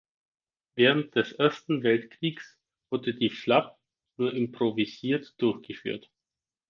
Während 0.73 1.13
des 1.15 1.31
Ersten 1.33 1.83
Weltkriegs 1.83 2.57
wurde 2.89 3.13
die 3.13 3.29
Flab 3.29 3.79
nur 4.17 4.33
improvisiert 4.33 5.35
durchgeführt. 5.39 6.09